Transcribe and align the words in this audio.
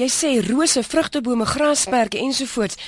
jy 0.00 0.08
sê 0.12 0.30
rose, 0.46 0.82
vrugtebome, 0.82 1.46
grasperke 1.48 2.18
ensovoorts. 2.18 2.78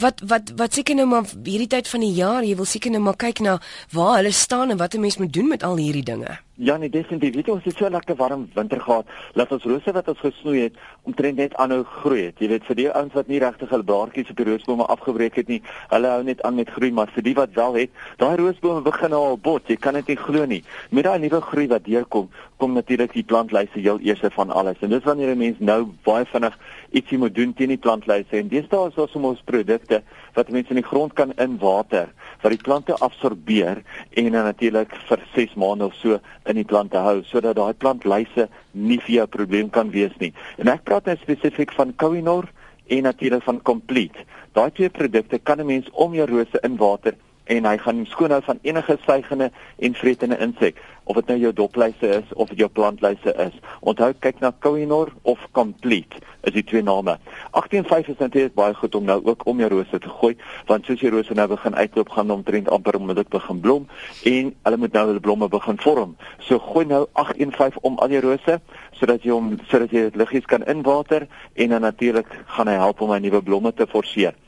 Wat 0.00 0.22
wat 0.30 0.52
wat 0.56 0.76
seker 0.78 0.98
nou 0.98 1.06
maar 1.10 1.26
hierdie 1.44 1.70
tyd 1.70 1.88
van 1.88 2.04
die 2.04 2.14
jaar, 2.14 2.46
jy 2.46 2.56
wil 2.56 2.68
seker 2.68 2.94
nou 2.94 3.02
maar 3.02 3.18
kyk 3.20 3.42
na 3.44 3.58
waar 3.94 4.16
hulle 4.20 4.32
staan 4.32 4.70
en 4.70 4.78
wat 4.78 4.94
'n 4.94 5.00
mens 5.00 5.18
moet 5.18 5.32
doen 5.32 5.48
met 5.48 5.62
al 5.62 5.76
hierdie 5.76 6.06
dinge. 6.06 6.38
Ja, 6.62 6.76
nee, 6.76 6.90
definitief. 6.92 7.32
Weet 7.38 7.46
jy, 7.48 7.54
ons 7.56 7.64
het 7.64 7.78
so 7.80 7.88
lekker 7.88 8.18
warm 8.20 8.42
winter 8.52 8.82
gehad. 8.84 9.08
Laat 9.32 9.52
ons 9.56 9.62
rose 9.64 9.92
wat 9.96 10.08
ons 10.12 10.18
gesnoei 10.20 10.66
het, 10.66 10.74
omtrent 11.08 11.38
net 11.40 11.54
aanhou 11.56 11.78
groei 11.88 12.26
het. 12.26 12.42
Jy 12.44 12.50
weet, 12.50 12.66
vir 12.68 12.76
die 12.76 12.84
ouens 12.90 13.16
wat 13.16 13.30
nie 13.32 13.38
regtig 13.40 13.72
hulle 13.72 13.86
blaartjies 13.88 14.28
op 14.34 14.42
die 14.42 14.46
roosbome 14.50 14.84
afgebreek 14.92 15.38
het 15.40 15.48
nie, 15.48 15.62
hulle 15.88 16.10
hou 16.12 16.20
net 16.26 16.42
aan 16.44 16.58
met 16.60 16.68
groei, 16.74 16.90
maar 16.92 17.08
vir 17.14 17.24
die 17.24 17.34
wat 17.38 17.56
wel 17.56 17.78
het, 17.80 18.04
daai 18.20 18.36
roosbome 18.42 18.84
begin 18.84 19.16
al 19.16 19.40
bot. 19.40 19.72
Jy 19.72 19.78
kan 19.80 19.96
dit 20.02 20.12
nie 20.12 20.18
glo 20.20 20.44
nie. 20.52 20.60
Met 20.92 21.08
daai 21.08 21.24
nuwe 21.24 21.40
groei 21.48 21.64
wat 21.72 21.88
deurkom, 21.88 22.28
kom 22.60 22.76
natuurlik 22.76 23.16
die 23.16 23.24
plantlyse 23.24 23.80
heel 23.80 24.04
eers 24.04 24.20
van 24.36 24.52
alles. 24.52 24.84
En 24.84 24.92
dis 24.92 25.08
wanneer 25.08 25.32
'n 25.32 25.38
mens 25.38 25.56
nou 25.64 25.86
baie 26.04 26.26
vinnig 26.28 26.58
ietsie 26.92 27.18
moet 27.18 27.34
doen 27.34 27.54
teen 27.54 27.72
die 27.72 27.80
plantlyse. 27.80 28.36
En 28.36 28.48
deesdae 28.48 28.88
is 28.88 28.94
daar 28.94 29.08
soms 29.08 29.40
produkte 29.44 30.02
wat 30.34 30.50
mense 30.50 30.70
in 30.70 30.80
die 30.80 30.90
grond 30.90 31.12
kan 31.12 31.32
in 31.38 31.58
water 31.58 32.12
wat 32.42 32.54
die 32.54 32.62
plante 32.62 32.96
absorbeer 33.04 33.82
en 34.10 34.32
dan 34.32 34.44
natuurlik 34.48 34.94
vir 35.08 35.24
6 35.34 35.54
maande 35.60 35.84
of 35.84 35.94
so 35.94 36.20
in 36.50 36.60
die 36.60 36.68
plante 36.68 37.00
hou 37.02 37.20
sodat 37.28 37.56
daai 37.58 37.74
plantlyse 37.74 38.48
nie 38.72 38.98
vir 39.06 39.14
jou 39.20 39.26
probleem 39.38 39.70
kan 39.70 39.90
wees 39.94 40.14
nie. 40.20 40.32
En 40.58 40.68
ek 40.72 40.84
praat 40.88 41.06
nou 41.06 41.16
spesifiek 41.20 41.72
van 41.78 41.94
Kohinoor 41.96 42.50
en 42.90 43.06
natuurlik 43.06 43.46
van 43.46 43.62
Complete. 43.62 44.26
Daai 44.58 44.70
twee 44.74 44.90
produkte 44.90 45.38
kan 45.38 45.60
'n 45.60 45.66
mens 45.66 45.90
om 45.92 46.14
jou 46.14 46.26
rose 46.26 46.58
in 46.62 46.76
water 46.76 47.14
en 47.50 47.66
hy 47.66 47.76
gaan 47.82 48.06
skoon 48.06 48.30
hou 48.30 48.40
van 48.46 48.58
enige 48.62 48.96
suigende 49.04 49.50
en 49.78 49.94
vretende 49.98 50.38
insek 50.38 50.78
of 51.10 51.16
dit 51.18 51.30
nou 51.32 51.38
jou 51.42 51.52
dopluise 51.58 52.08
is 52.20 52.34
of 52.38 52.50
dit 52.52 52.60
jou 52.62 52.68
plantluise 52.70 53.32
is. 53.42 53.54
Onthou 53.80 54.12
kyk 54.22 54.38
na 54.42 54.52
Kohinoor 54.62 55.10
of 55.22 55.42
Complete 55.56 56.20
is 56.46 56.54
die 56.54 56.62
twee 56.64 56.82
name. 56.86 57.16
185 57.50 58.12
is 58.14 58.20
natuurlik 58.20 58.54
baie 58.54 58.74
goed 58.78 58.94
om 58.94 59.08
nou 59.08 59.18
ook 59.26 59.42
om 59.50 59.58
jou 59.60 59.70
rose 59.72 59.98
te 59.98 60.12
gooi 60.20 60.36
want 60.68 60.86
soos 60.86 61.02
jy 61.02 61.10
rose 61.10 61.34
nou 61.34 61.48
begin 61.50 61.74
uitloop 61.74 62.12
gaan 62.14 62.30
omtrent 62.30 62.70
amper 62.70 63.00
om 63.00 63.10
dit 63.14 63.32
begin 63.34 63.60
blom 63.60 63.88
en 64.30 64.52
hulle 64.68 64.80
moet 64.84 64.94
nou 64.94 65.04
hulle 65.10 65.24
blomme 65.24 65.48
begin 65.50 65.80
vorm. 65.82 66.14
So 66.46 66.62
gooi 66.70 66.86
nou 66.86 67.06
815 67.18 67.82
om 67.82 67.98
al 67.98 68.14
jou 68.14 68.22
rose 68.28 68.60
sodat 69.00 69.26
jy 69.26 69.34
hom 69.34 69.56
sodat 69.72 69.90
jy 69.90 70.06
dit 70.08 70.20
liggies 70.22 70.46
kan 70.46 70.62
inwater 70.70 71.26
en 71.54 71.74
dan 71.74 71.82
natuurlik 71.88 72.30
gaan 72.54 72.70
hy 72.70 72.78
help 72.78 73.02
om 73.02 73.12
'n 73.12 73.22
nuwe 73.26 73.42
blomme 73.42 73.74
te 73.74 73.86
forceer. 73.86 74.38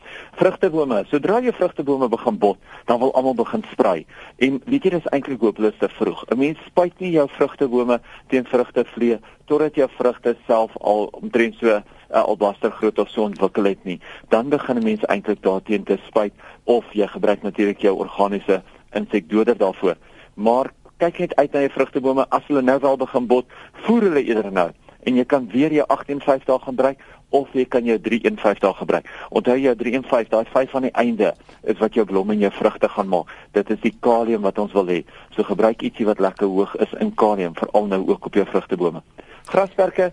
Vrugtebome, 0.40 1.02
sodra 1.10 1.40
jy 1.44 1.52
vrugtebome 1.52 2.08
begin 2.08 2.38
bot, 2.38 2.58
dan 2.88 2.98
wil 2.98 3.12
almal 3.14 3.34
begin 3.34 3.64
sprei. 3.72 4.06
En 4.38 4.60
weet 4.64 4.84
jy 4.84 4.90
dis 4.94 5.08
eintlik 5.12 5.40
hopeloos 5.44 5.78
te 5.78 5.88
vroeg. 5.98 6.24
'n 6.30 6.38
Mens 6.38 6.58
spuit 6.66 7.00
nie 7.00 7.12
jou 7.12 7.28
vrugtebome 7.28 8.00
teen 8.28 8.44
vrugtevlee 8.44 9.18
totdat 9.46 9.74
jou 9.74 9.88
vrugte 9.98 10.36
self 10.46 10.76
al 10.80 11.08
omtrent 11.20 11.54
so 11.60 11.68
uh, 11.68 11.82
albaster 12.24 12.70
groot 12.70 12.98
of 12.98 13.08
so 13.08 13.22
ontwikkel 13.22 13.64
het 13.64 13.84
nie. 13.84 14.00
Dan 14.28 14.48
begin 14.48 14.78
'n 14.78 14.84
mens 14.84 15.04
eintlik 15.04 15.42
daarteen 15.42 15.84
te 15.84 15.98
spuit 16.06 16.32
of 16.64 16.84
jy 16.92 17.06
gebruik 17.06 17.42
natuurlik 17.42 17.80
jou 17.80 17.96
organiese 17.98 18.62
insekdoder 18.92 19.56
daarvoor. 19.56 19.96
Maar 20.34 20.72
kyk 20.96 21.18
net 21.18 21.36
uit 21.36 21.52
na 21.52 21.60
jou 21.60 21.70
vrugtebome 21.70 22.26
as 22.28 22.46
hulle 22.46 22.62
nou 22.62 22.78
wel 22.80 22.96
begin 22.96 23.26
bot, 23.26 23.46
voer 23.72 24.02
hulle 24.02 24.22
eerder 24.22 24.52
nou 24.52 24.70
en 25.02 25.16
jy 25.16 25.24
kan 25.24 25.48
weer 25.52 25.72
jou 25.72 25.86
58 25.88 26.46
dae 26.46 26.58
gebruik 26.58 26.98
of 27.32 27.48
jy 27.56 27.64
kan 27.64 27.84
jou 27.84 27.96
315 27.98 28.60
dae 28.60 28.74
gebruik. 28.74 29.08
Onthou 29.30 29.56
jou 29.58 29.74
315, 29.76 30.30
daai 30.30 30.44
5 30.52 30.74
aan 30.74 30.88
die 30.88 30.94
einde 31.04 31.32
is 31.62 31.78
wat 31.80 31.94
jou 31.94 32.04
blomme 32.04 32.36
en 32.36 32.44
jou 32.44 32.52
vrugte 32.58 32.88
gaan 32.88 33.08
maak. 33.08 33.32
Dit 33.56 33.70
is 33.70 33.80
die 33.80 33.94
kalium 34.00 34.44
wat 34.44 34.58
ons 34.58 34.74
wil 34.76 34.86
hê. 34.92 35.02
So 35.36 35.46
gebruik 35.48 35.82
ietsie 35.82 36.06
wat 36.06 36.20
lekker 36.20 36.46
hoog 36.46 36.76
is 36.84 36.92
in 37.00 37.14
kalium, 37.14 37.56
veral 37.58 37.88
nou 37.88 38.04
ook 38.08 38.30
op 38.30 38.38
jou 38.40 38.46
vrugtebome. 38.46 39.02
Grasperke 39.48 40.12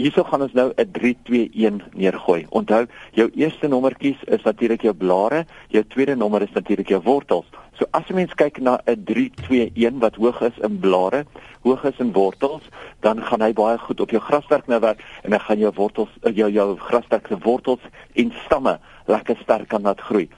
Hierso 0.00 0.22
gaan 0.24 0.42
ons 0.42 0.52
nou 0.56 0.72
'n 0.76 0.90
321 0.92 1.88
neergooi. 1.92 2.46
Onthou, 2.48 2.86
jou 3.12 3.28
eerste 3.34 3.68
nommertjies 3.68 4.16
is 4.24 4.42
natuurlik 4.42 4.82
jou 4.82 4.94
blare, 4.94 5.44
jou 5.68 5.84
tweede 5.84 6.16
nommer 6.16 6.42
is 6.42 6.52
natuurlik 6.52 6.88
jou 6.88 7.00
wortels. 7.02 7.46
So 7.80 7.86
as 7.96 8.04
'n 8.10 8.14
mens 8.14 8.34
kyk 8.34 8.60
na 8.60 8.78
'n 8.86 9.04
321 9.04 10.00
wat 10.00 10.14
hoog 10.14 10.40
is 10.42 10.58
in 10.58 10.78
blare, 10.80 11.24
hoog 11.64 11.84
is 11.84 11.98
in 11.98 12.12
wortels, 12.12 12.62
dan 13.00 13.24
gaan 13.24 13.40
hy 13.40 13.52
baie 13.52 13.78
goed 13.78 14.00
op 14.00 14.10
jou 14.10 14.20
graswerk 14.20 14.66
nou 14.66 14.80
werk 14.80 15.00
en 15.22 15.30
dan 15.30 15.40
gaan 15.40 15.58
jou 15.58 15.72
wortels 15.74 16.08
eh, 16.22 16.36
jou 16.36 16.50
jou 16.50 16.76
graswerk 16.76 17.26
se 17.26 17.38
wortels 17.38 17.80
en 18.12 18.32
stamme 18.44 18.78
lekker 19.06 19.36
sterk 19.36 19.68
kan 19.68 19.82
laat 19.82 20.00
groei. 20.00 20.28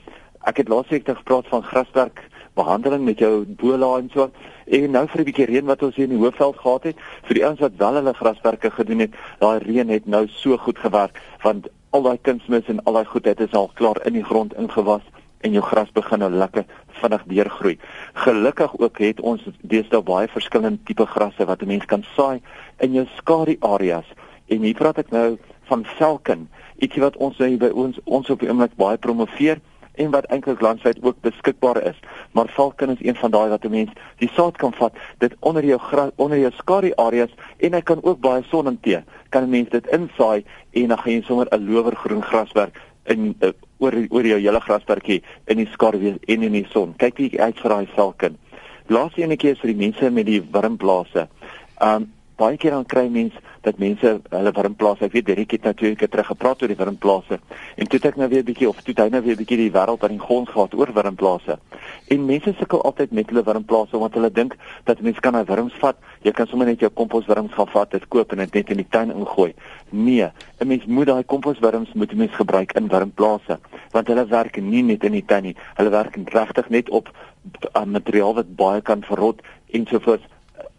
Ek 0.47 0.57
het 0.57 0.69
laasweek 0.69 1.03
gepraat 1.05 1.47
van 1.47 1.63
graswerk 1.63 2.23
behandeling 2.55 3.03
met 3.03 3.19
jou 3.19 3.45
bola 3.45 3.97
en 3.97 4.09
so. 4.13 4.31
En 4.67 4.91
nou 4.91 5.07
vir 5.07 5.19
'n 5.19 5.25
bietjie 5.25 5.45
reën 5.45 5.65
wat 5.65 5.83
ons 5.83 5.95
hier 5.95 6.07
in 6.07 6.15
die 6.15 6.23
hoofveld 6.23 6.57
gehad 6.57 6.83
het, 6.83 6.97
vir 7.23 7.33
die 7.33 7.45
ouens 7.45 7.59
wat 7.59 7.75
wel 7.77 7.93
hulle 7.93 8.13
grasperke 8.13 8.71
gedoen 8.71 8.99
het, 8.99 9.11
daai 9.39 9.59
reën 9.59 9.89
het 9.89 10.05
nou 10.05 10.27
so 10.27 10.57
goed 10.57 10.77
gewerk 10.77 11.19
want 11.41 11.67
al 11.89 12.01
daai 12.01 12.17
kunsmis 12.21 12.67
en 12.67 12.83
al 12.83 12.93
daai 12.93 13.05
goedheid 13.05 13.39
is 13.39 13.51
al 13.53 13.71
klaar 13.73 13.99
in 14.05 14.13
die 14.13 14.23
grond 14.23 14.53
ingewas 14.53 15.03
en 15.43 15.51
jou 15.51 15.63
gras 15.63 15.91
begin 15.91 16.19
nou 16.23 16.29
lekker 16.31 16.65
vinnig 17.01 17.23
deurgroei. 17.31 17.77
Gelukkig 18.25 18.77
ook 18.79 18.99
het 19.03 19.19
ons 19.21 19.43
deesdae 19.61 20.01
baie 20.01 20.27
verskillende 20.31 20.83
tipe 20.87 21.05
grasse 21.15 21.45
wat 21.45 21.61
'n 21.61 21.67
mens 21.67 21.85
kan 21.85 22.03
saai 22.15 22.41
in 22.79 22.93
jou 22.93 23.05
skadu 23.17 23.57
areas. 23.59 24.07
En 24.47 24.61
hier 24.61 24.75
praat 24.75 24.97
ek 24.97 25.11
nou 25.11 25.37
van 25.63 25.85
velken, 25.85 26.49
ietsie 26.77 27.01
wat 27.01 27.17
ons 27.17 27.37
nou 27.37 27.57
by 27.57 27.71
ons 27.73 27.99
ons 28.03 28.29
op 28.29 28.39
die 28.39 28.49
oomblik 28.49 28.75
baie 28.75 28.97
promoveer 28.97 29.59
en 29.93 30.11
wat 30.11 30.25
eintlik 30.25 30.61
landwyd 30.61 30.97
ook 31.01 31.21
beskikbaar 31.21 31.81
is. 31.83 31.99
Maar 32.31 32.49
valken 32.49 32.89
is 32.89 33.05
een 33.05 33.15
van 33.15 33.31
daai 33.31 33.49
wat 33.49 33.65
'n 33.65 33.69
mens 33.69 33.91
die 34.17 34.29
saad 34.33 34.57
kan 34.57 34.73
vat, 34.73 34.93
dit 35.17 35.35
onder 35.39 35.65
jou 35.65 35.79
onder 36.15 36.37
jou 36.37 36.51
skadu 36.51 36.91
areas 36.95 37.29
en 37.57 37.73
hy 37.73 37.81
kan 37.81 38.03
ook 38.03 38.19
baie 38.19 38.43
son 38.43 38.67
intee. 38.67 39.03
Kan 39.29 39.43
'n 39.43 39.49
mens 39.49 39.69
dit 39.69 39.87
insaai 39.87 40.45
en 40.71 40.87
dan 40.87 40.97
gaan 40.97 41.13
jy 41.13 41.21
sommer 41.21 41.47
'n 41.51 41.71
lowergroen 41.71 42.23
graswerk 42.23 42.79
in 43.03 43.35
uh, 43.39 43.49
oor 43.83 43.99
oor 44.09 44.27
jou 44.27 44.39
hele 44.39 44.61
grasperkie 44.63 45.21
in 45.51 45.61
die 45.61 45.69
skadu 45.73 46.15
en 46.15 46.47
in 46.49 46.57
die 46.57 46.65
son. 46.71 46.95
Kyk 46.97 47.21
wie 47.21 47.41
uit 47.41 47.59
vir 47.59 47.75
daai 47.75 47.87
valken. 47.95 48.37
Laaste 48.91 49.23
enetjie 49.23 49.53
is 49.53 49.61
vir 49.63 49.73
die 49.73 49.79
mense 49.85 50.11
met 50.11 50.27
die 50.27 50.41
warmplase. 50.51 51.27
Um 51.83 52.11
baie 52.39 52.57
keer 52.57 52.73
dan 52.73 52.87
kry 52.89 53.05
mense 53.13 53.39
dat 53.63 53.79
mense 53.79 54.09
hulle 54.29 54.51
warmplase, 54.51 55.05
ek 55.07 55.13
weet 55.15 55.25
Derek 55.29 55.51
het 55.55 55.63
natuurlik 55.63 56.03
terug 56.11 56.27
gepraat 56.27 56.61
oor 56.61 56.71
die 56.71 56.77
warmplase. 56.77 57.39
En 57.79 57.87
toe 57.87 57.99
het 57.99 58.07
ek 58.11 58.17
nou 58.19 58.27
weer 58.29 58.43
'n 58.43 58.49
bietjie 58.51 58.67
of 58.67 58.81
toe 58.81 58.93
hy 58.97 59.09
nou 59.09 59.21
weer 59.23 59.35
'n 59.35 59.41
bietjie 59.43 59.57
die 59.57 59.71
wêreld 59.71 60.03
aan 60.03 60.17
die 60.17 60.19
grond 60.19 60.49
gehad 60.49 60.73
oor 60.73 60.91
warmplase. 60.91 61.57
En 62.09 62.25
mense 62.25 62.53
sukkel 62.59 62.81
altyd 62.83 63.11
met 63.11 63.29
hulle 63.29 63.43
warmplase 63.43 63.95
omdat 63.95 64.13
hulle 64.13 64.31
dink 64.31 64.55
dat 64.83 65.01
mense 65.01 65.19
kan 65.19 65.33
daai 65.33 65.45
wurms 65.45 65.73
vat. 65.79 65.95
Jy 66.21 66.31
kan 66.31 66.47
sommer 66.47 66.67
net 66.67 66.79
jou 66.79 66.89
komposwurms 66.89 67.53
gaan 67.53 67.67
vat, 67.67 67.91
dit 67.91 68.07
koop 68.07 68.31
en 68.31 68.37
dit 68.37 68.53
net 68.53 68.69
in 68.69 68.77
die 68.77 68.89
tuin 68.89 69.11
ingooi. 69.11 69.53
Nee, 69.89 70.31
'n 70.59 70.67
mens 70.67 70.85
moet 70.85 71.07
daai 71.07 71.23
komposwurms 71.23 71.93
moet 71.93 72.11
'n 72.11 72.17
mens 72.17 72.35
gebruik 72.35 72.73
in 72.73 72.87
warmplase, 72.87 73.59
want 73.91 74.07
hulle 74.07 74.25
werk 74.25 74.61
nie 74.61 74.83
net 74.83 75.03
in 75.03 75.11
die 75.11 75.25
tuin 75.25 75.43
nie. 75.43 75.55
Hulle 75.75 75.89
werk 75.89 76.15
regtig 76.15 76.69
net 76.69 76.89
op 76.89 77.09
uh, 77.75 77.83
materiaal 77.85 78.33
wat 78.33 78.55
baie 78.55 78.81
kan 78.81 79.03
verrot 79.03 79.41
en 79.71 79.85
so 79.89 79.99
voort 79.99 80.21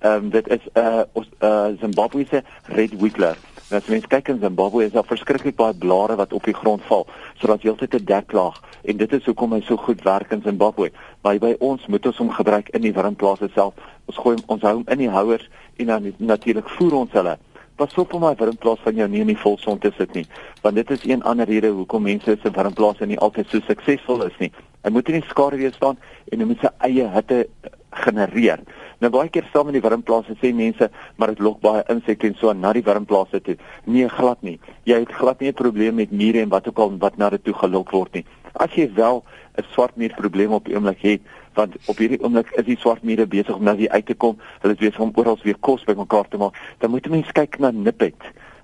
ehm 0.05 0.25
um, 0.25 0.31
dit 0.31 0.49
is 0.49 0.61
'n 0.73 0.79
uh, 0.79 1.01
uh, 1.41 1.67
Zimbabwe 1.81 2.25
se 2.29 2.43
red 2.65 3.01
wiggler. 3.01 3.37
Nou 3.71 3.81
as 3.81 3.89
mens 3.89 4.07
kyk 4.07 4.29
in 4.29 4.39
Zimbabwe 4.41 4.85
is 4.85 4.93
daar 4.93 5.05
verskriklik 5.05 5.57
baie 5.57 5.75
blare 5.75 6.17
wat 6.17 6.33
op 6.33 6.45
die 6.45 6.55
grond 6.55 6.83
val, 6.85 7.07
sodat 7.35 7.63
jy 7.63 7.71
altyd 7.71 7.95
'n 7.95 8.05
deklaag 8.05 8.61
en 8.83 8.97
dit 8.97 9.13
is 9.13 9.25
hoekom 9.25 9.53
hy 9.53 9.61
so 9.61 9.77
goed 9.77 10.03
werk 10.03 10.31
in 10.31 10.43
Zimbabwe. 10.43 10.91
Maar 11.23 11.39
by 11.39 11.57
ons 11.59 11.87
moet 11.87 12.07
ons 12.07 12.17
hom 12.17 12.31
gebruik 12.31 12.69
in 12.69 12.81
die 12.81 12.93
warmplase 12.93 13.49
self. 13.55 13.75
Ons 14.05 14.17
gooi 14.17 14.37
ons 14.47 14.63
hou 14.63 14.75
hom 14.75 14.85
in 14.87 14.99
die 14.99 15.11
houers 15.11 15.49
en 15.77 15.87
dan 15.87 16.13
natuurlik 16.17 16.69
voer 16.69 16.95
ons 16.95 17.13
hulle. 17.13 17.39
Pas 17.77 17.95
op 17.95 18.13
om 18.13 18.21
my 18.21 18.35
warmplaas 18.35 18.85
van 18.85 18.95
jou 18.95 19.09
nie 19.09 19.21
in 19.21 19.27
die 19.27 19.43
volson 19.43 19.79
te 19.79 19.93
sit 19.97 20.13
nie, 20.15 20.27
want 20.63 20.75
dit 20.75 20.91
is 20.91 21.05
een 21.05 21.23
ander 21.23 21.47
rede 21.47 21.69
hoekom 21.69 22.03
mense 22.03 22.37
se 22.43 22.51
warmplase 22.51 23.07
nie 23.07 23.19
altyd 23.19 23.49
so 23.49 23.61
suksesvol 23.61 24.23
is 24.23 24.39
nie. 24.39 24.53
Hy 24.83 24.91
moet 24.91 25.09
in 25.09 25.21
die 25.21 25.29
skaduwee 25.29 25.73
staan 25.73 25.97
en 26.33 26.39
hy 26.41 26.47
moet 26.47 26.61
sy 26.61 26.69
eie 26.79 27.09
hitte 27.09 27.47
genereer. 27.97 28.61
Nou 29.01 29.11
baie 29.11 29.29
keer 29.29 29.47
saam 29.53 29.69
in 29.69 29.79
die 29.79 29.83
warmplase 29.85 30.37
sê 30.41 30.53
mense, 30.55 30.91
maar 31.17 31.29
dit 31.35 31.43
lok 31.45 31.61
baie 31.61 31.83
insekte 31.93 32.27
en 32.27 32.37
so 32.39 32.53
na 32.53 32.73
die 32.73 32.83
warmplase 32.83 33.41
toe. 33.41 33.57
Nee, 33.85 34.09
glad 34.09 34.43
nie. 34.43 34.59
Jy 34.85 35.01
het 35.03 35.13
glad 35.13 35.41
nie 35.41 35.49
'n 35.49 35.55
probleem 35.55 35.95
met 35.95 36.11
mure 36.11 36.41
en 36.41 36.49
wat 36.49 36.69
ook 36.69 36.79
al 36.79 36.99
wat 36.99 37.17
na 37.17 37.31
dit 37.31 37.45
toe 37.45 37.55
gelok 37.55 37.91
word 37.91 38.15
nie. 38.15 38.25
As 38.55 38.71
jy 38.75 38.91
wel 38.95 39.25
'n 39.59 39.65
swart 39.73 39.97
muur 39.97 40.15
probleem 40.17 40.53
op 40.53 40.65
die 40.65 40.75
oomblik 40.75 41.03
het, 41.03 41.21
want 41.55 41.77
op 41.87 41.97
hierdie 41.97 42.23
oomblik 42.23 42.51
is 42.59 42.65
die 42.65 42.79
swart 42.79 43.03
mure 43.03 43.27
besig 43.27 43.55
om 43.57 43.65
nou 43.65 43.77
weer 43.77 43.91
uit 43.91 44.07
te 44.07 44.15
kom, 44.15 44.39
hulle 44.61 44.75
is 44.75 44.79
besig 44.79 45.01
om 45.01 45.13
oral 45.15 45.39
weer 45.43 45.59
kos 45.61 45.85
bymekaar 45.85 46.29
te 46.29 46.37
maak, 46.37 46.59
dan 46.79 46.91
moet 46.91 47.05
jy 47.05 47.11
mens 47.11 47.33
kyk 47.33 47.59
na 47.59 47.71
nippet. 47.71 48.19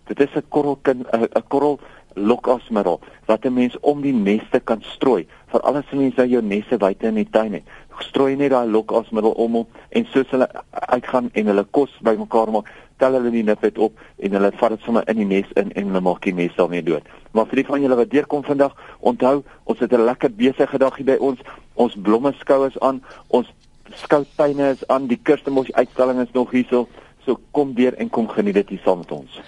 Dit 0.07 0.21
is 0.21 0.35
'n 0.35 0.43
korrelkind 0.49 1.07
'n 1.13 1.49
korrel 1.49 1.81
lokasmiddel 2.15 3.01
wat 3.27 3.45
'n 3.45 3.53
mens 3.53 3.77
om 3.81 4.01
die 4.01 4.13
neste 4.13 4.61
kan 4.61 4.83
strooi 4.83 5.27
vir 5.53 5.61
alles 5.61 5.85
wat 5.91 6.01
mense 6.01 6.17
nou 6.17 6.29
jou 6.29 6.43
neste 6.43 6.77
buite 6.77 7.07
in 7.07 7.15
die 7.15 7.31
tuin 7.31 7.53
het. 7.53 7.63
Strooi 7.99 8.37
net 8.37 8.51
daai 8.51 8.69
lokasmiddel 8.69 9.33
om 9.33 9.53
hom 9.53 9.67
en 9.89 10.07
soos 10.13 10.31
hulle 10.31 10.49
uitgaan 10.71 11.31
en 11.33 11.47
hulle 11.47 11.65
kos 11.71 11.91
bymekaar 12.01 12.51
maak, 12.51 12.71
tel 12.99 13.13
hulle 13.13 13.31
die 13.31 13.43
nipet 13.43 13.79
op 13.79 13.99
en 14.19 14.37
hulle 14.37 14.53
vat 14.53 14.71
dit 14.71 14.81
sommer 14.81 15.09
in 15.09 15.17
die 15.17 15.27
nes 15.27 15.53
in 15.55 15.73
en 15.73 15.87
hulle 15.87 16.01
maak 16.01 16.23
die 16.23 16.35
nes 16.35 16.55
daarmee 16.57 16.83
dood. 16.83 17.03
Maar 17.33 17.47
vir 17.47 17.63
die 17.63 17.67
van 17.67 17.83
julle 17.83 17.97
wat 17.97 18.11
deurkom 18.11 18.45
vandag, 18.45 18.77
onthou, 19.01 19.43
ons 19.65 19.79
het 19.79 19.93
'n 19.93 20.05
lekker 20.05 20.31
besige 20.31 20.79
dag 20.79 20.97
hier 20.97 21.07
by 21.07 21.17
ons. 21.21 21.39
Ons 21.75 21.97
blomme 21.97 22.33
skou 22.39 22.67
is 22.67 22.79
aan, 22.81 23.03
ons 23.29 23.53
skoutuine 23.95 24.71
is 24.71 24.87
aan, 24.89 25.07
die 25.07 25.21
Kirstenbosch 25.23 25.73
uitstalling 25.73 26.21
is 26.21 26.33
nog 26.33 26.51
hierso. 26.51 26.89
So 27.27 27.39
kom 27.51 27.75
weer 27.75 27.95
en 27.95 28.09
kom 28.09 28.29
geniet 28.29 28.55
dit 28.55 28.69
hier 28.69 28.81
saam 28.85 28.99
met 28.99 29.11
ons. 29.13 29.41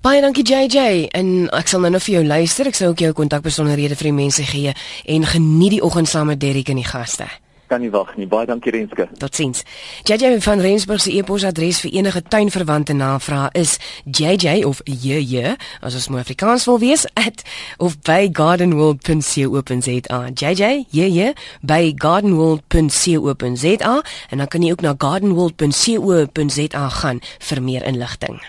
Baie 0.00 0.22
dankie 0.24 0.46
JJ 0.48 1.10
en 1.12 1.50
ek 1.52 1.68
sal 1.68 1.82
nou 1.84 1.90
nou 1.92 1.98
vir 2.00 2.14
jou 2.14 2.22
luister. 2.24 2.64
Ek 2.70 2.76
sou 2.78 2.86
ook 2.88 3.02
jou 3.04 3.10
kontakbesonderhede 3.12 3.98
vir 4.00 4.06
die 4.08 4.16
mense 4.16 4.40
gee 4.48 4.72
en 5.04 5.26
geniet 5.28 5.74
die 5.74 5.82
oggend 5.84 6.08
saam 6.08 6.30
met 6.32 6.40
Derrick 6.40 6.70
en 6.72 6.78
die 6.80 6.88
gaste. 6.88 7.26
Kan 7.68 7.82
nie 7.84 7.90
wag 7.92 8.16
nie. 8.16 8.24
Baie 8.24 8.48
dankie 8.48 8.72
Renske. 8.72 9.10
Totsiens. 9.20 9.60
JJ 10.08 10.40
van 10.40 10.56
Rensburg 10.64 11.04
se 11.04 11.12
e-posadres 11.12 11.82
vir 11.84 11.92
enige 11.98 12.22
tuinverwante 12.32 12.96
navrae 12.96 13.52
is 13.60 13.76
JJ 14.08 14.64
of 14.64 14.80
JJ 14.88 15.58
as 15.84 15.92
ons 15.98 16.08
mooi 16.08 16.22
Afrikaans 16.24 16.64
wil 16.64 16.80
wees 16.80 17.04
at 17.20 17.44
of 17.76 18.00
by 18.00 18.32
gardenworld.co.za. 18.32 20.20
JJ 20.32 20.88
JJ 20.96 21.36
by 21.60 21.92
gardenworld.co.za 21.92 24.00
en 24.30 24.40
dan 24.40 24.48
kan 24.48 24.64
jy 24.64 24.72
ook 24.72 24.80
na 24.80 24.96
gardenworld.co.za 24.96 26.88
gaan 26.88 27.20
vir 27.50 27.62
meer 27.62 27.84
inligting. 27.84 28.40